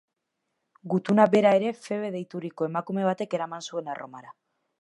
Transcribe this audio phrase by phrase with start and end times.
[0.93, 4.35] Gutuna bera ere Febe deituriko emakume batek eraman zuen Erromara.